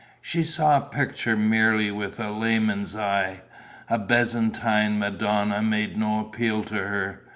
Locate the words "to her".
6.63-7.21